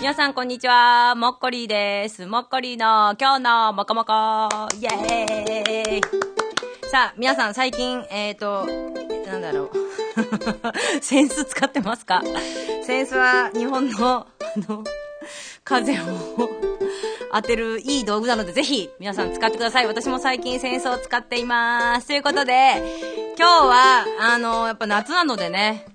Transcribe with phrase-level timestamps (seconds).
[0.00, 1.16] 皆さんこんにちは。
[1.16, 2.24] もっこりーです。
[2.26, 6.00] もっこりーの今日のもこもこイェーイ
[6.88, 8.64] さあ、皆さん最近、えーと、
[9.26, 9.70] なんだろう。
[11.02, 12.22] センス使ってますか？
[12.84, 14.26] センスは日本の、あ
[14.68, 14.84] の、
[15.64, 15.96] 風を
[17.32, 19.86] 当てるいい道具なのでぜひ皆さん使ってください。
[19.88, 22.06] 私も最近センスを使っています。
[22.06, 25.86] ということで、今日は、あの、やっぱ夏なのでね、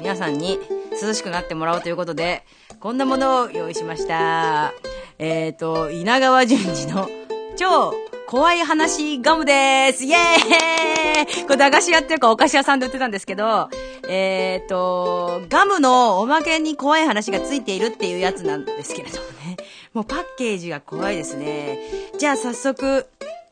[0.00, 0.58] 皆さんに
[1.00, 2.44] 涼しくなってもらおうということで、
[2.80, 4.72] こんなものを用意しました。
[5.18, 7.10] えっ、ー、と、稲川淳二の
[7.54, 7.92] 超
[8.26, 13.68] 怖い話ガムですイェーイこれ駄菓子屋っていうかお菓子屋さんで売ってたんですけど、
[14.08, 19.58] えっ、ー、と、ガムのおまけに怖い話がついているっていうやつなんですけれどもね。
[19.92, 21.80] もうパッケージが怖いですね。
[22.18, 23.06] じゃあ早速、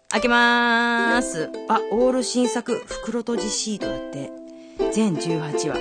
[0.08, 1.50] 開けまーす。
[1.68, 4.30] あ、オール新作袋閉じシートだって。
[4.92, 5.76] 全18話。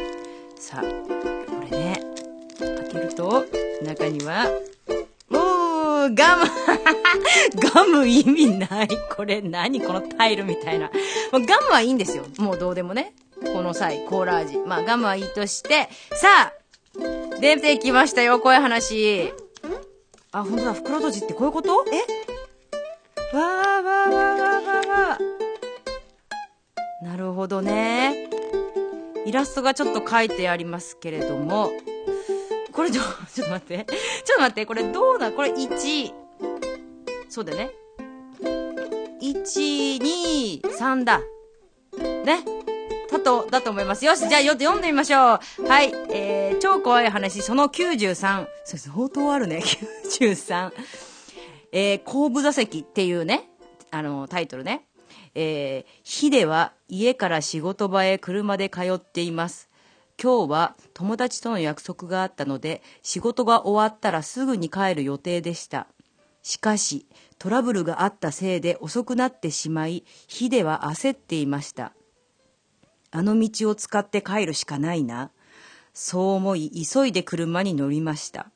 [0.59, 2.06] さあ、これね、
[2.87, 3.45] けると、
[3.83, 4.47] 中には、
[5.31, 6.45] おー、ガ ム
[7.73, 8.87] ガム意味ない。
[9.15, 10.89] これ何このタイルみたいな。
[11.31, 12.23] もうガムはいいんですよ。
[12.37, 13.13] もうどうでもね。
[13.53, 14.57] この際、コーラ味。
[14.57, 16.53] まあガムはいいとして、さあ
[17.39, 19.33] 出てきましたよ、こういう話。
[20.31, 21.85] あ、ほんとだ、袋閉じってこういうこと？
[21.91, 23.35] え？
[23.35, 27.05] わーわーわーわーわーわー。
[27.05, 28.29] なるほどね。
[29.25, 31.71] イラストがちょっと書いてありますけれども、
[32.77, 33.85] これどう、 ちょっと待って。
[34.23, 36.13] ちょっと待って、これどうだこれ1、
[37.27, 37.71] そうだね。
[39.19, 41.19] 1、2、3だ。
[42.23, 42.45] ね。
[43.11, 44.05] だと、だと思います。
[44.05, 45.67] よし、じゃあよ読んでみましょう。
[45.67, 45.91] はい。
[46.11, 48.47] えー、超怖い話、その93。
[48.63, 49.63] そう相当あるね。
[50.19, 50.71] 93。
[51.71, 53.49] えー、後部座席っていうね、
[53.89, 54.85] あの、タイトルね。
[55.33, 59.66] えー、ヒデは家から仕事場へ車で通っています。
[60.21, 65.87] 今日は友達との約束があったので、仕事が終わったらすぐに帰る予定でした。
[66.41, 67.05] しかし、
[67.37, 71.93] トラブルがあったせいで遅くなってしまい、ヒデは焦っていました。
[73.11, 75.31] あの道を使って帰るしかないな。
[75.93, 78.49] そう思い、急いで車に乗りました。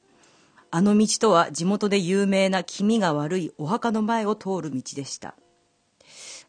[0.71, 5.35] あの道とは地元で有名な気味が悪いお墓の前を通る道でした。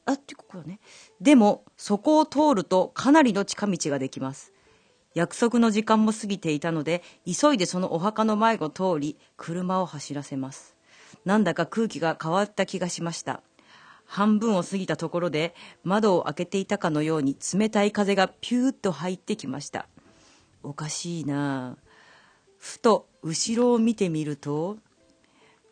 [0.07, 0.81] あ、ってここだね。
[1.21, 4.53] でも、そこを通るとかなりの近道ができます。
[5.15, 10.77] 約束の時間も過ぎていたので、急いでそのお墓の前を通り、車を走らせます。
[11.25, 13.43] なんだか空気が変わった気がしました。
[14.05, 19.89] 半分を過ぎたところで、窓を開けていたかのように冷たい風がピューッと入ってきました。
[20.63, 21.77] おかしいな
[22.59, 24.79] ふと後ろを見てみると、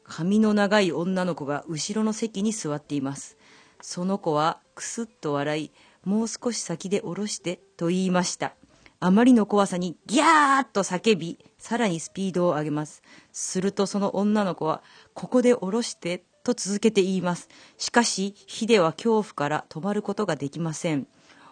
[0.04, 3.36] 髪の長い女の子が後ろの席に座っています。
[3.80, 5.70] その子はくすっと笑い、
[6.04, 8.54] もう少し先で下ろしてと言いました。
[9.02, 13.02] あまりの怖さにギャーッと叫び、さらにスピードを上げます。
[13.32, 14.82] するとその女の子は、
[15.14, 17.48] ここで下ろしてと続けて言います。
[17.78, 21.06] しかし、ヒデは恐怖から止まることができません。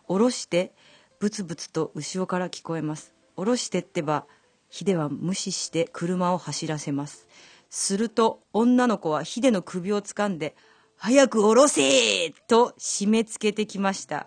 [0.06, 0.75] 下ろして、
[1.20, 3.14] ブツブツと後ろから聞こえます。
[3.34, 4.26] 下ろしてってば、
[4.69, 7.26] ヒデは無視して車を走らせます。
[7.70, 10.54] すると、女の子はヒデの首を掴んで、
[10.97, 14.26] 早く下ろせと締め付けてきました。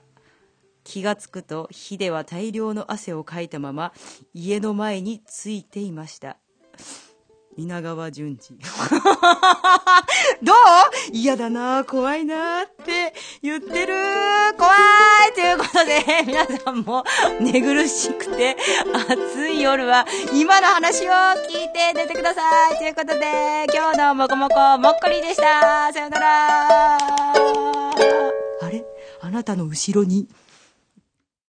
[0.84, 3.94] 気がつくと、ヒデは大量の汗をかいたまま、
[4.34, 6.38] 家の前についていました。
[7.58, 8.58] 稲川淳二。
[10.42, 10.56] どう？
[11.12, 13.94] 嫌だな怖いなって言ってる。
[14.58, 14.72] 怖
[15.30, 15.34] い！
[15.34, 17.04] ということで、皆さんも
[17.42, 18.56] 寝苦しくて
[19.10, 22.78] 暑い夜は今の話を聞いて寝てください。
[22.78, 25.92] ということで、今日のもこもこもっこりでした。
[25.92, 26.98] さよなら。
[26.98, 27.34] あ
[28.72, 28.86] れ？
[29.20, 30.28] あなたの後ろに